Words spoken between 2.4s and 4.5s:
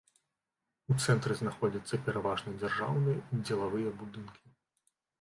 дзяржаўныя і дзелавыя будынкі.